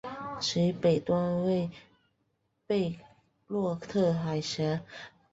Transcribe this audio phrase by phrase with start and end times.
[0.39, 1.69] 其北端为
[2.65, 2.99] 贝
[3.45, 4.81] 洛特海峡。